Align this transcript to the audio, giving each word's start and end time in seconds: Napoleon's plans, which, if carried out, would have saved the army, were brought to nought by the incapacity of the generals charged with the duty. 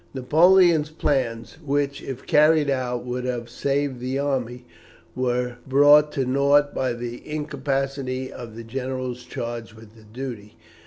Napoleon's 0.15 0.89
plans, 0.89 1.59
which, 1.63 2.01
if 2.01 2.25
carried 2.25 2.71
out, 2.71 3.05
would 3.05 3.23
have 3.23 3.51
saved 3.51 3.99
the 3.99 4.17
army, 4.17 4.65
were 5.15 5.57
brought 5.67 6.11
to 6.13 6.25
nought 6.25 6.73
by 6.73 6.93
the 6.93 7.21
incapacity 7.29 8.33
of 8.33 8.55
the 8.55 8.63
generals 8.63 9.23
charged 9.23 9.73
with 9.75 9.95
the 9.95 10.01
duty. 10.01 10.55